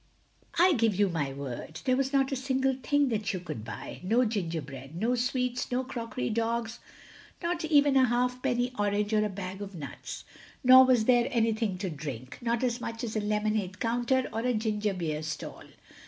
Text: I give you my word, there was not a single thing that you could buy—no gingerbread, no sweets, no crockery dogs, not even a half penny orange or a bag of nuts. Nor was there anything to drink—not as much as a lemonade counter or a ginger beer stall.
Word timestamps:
I 0.57 0.73
give 0.73 0.95
you 0.95 1.09
my 1.09 1.31
word, 1.31 1.81
there 1.85 1.95
was 1.95 2.11
not 2.11 2.31
a 2.31 2.35
single 2.35 2.73
thing 2.81 3.09
that 3.09 3.33
you 3.33 3.39
could 3.39 3.63
buy—no 3.63 4.25
gingerbread, 4.25 4.95
no 4.95 5.13
sweets, 5.13 5.71
no 5.71 5.83
crockery 5.83 6.31
dogs, 6.31 6.79
not 7.43 7.63
even 7.65 7.95
a 7.95 8.07
half 8.07 8.41
penny 8.41 8.71
orange 8.79 9.13
or 9.13 9.23
a 9.23 9.29
bag 9.29 9.61
of 9.61 9.75
nuts. 9.75 10.25
Nor 10.63 10.85
was 10.85 11.05
there 11.05 11.27
anything 11.29 11.77
to 11.77 11.89
drink—not 11.91 12.63
as 12.63 12.81
much 12.81 13.03
as 13.03 13.15
a 13.15 13.21
lemonade 13.21 13.79
counter 13.79 14.27
or 14.33 14.39
a 14.39 14.55
ginger 14.55 14.95
beer 14.95 15.21
stall. 15.21 15.65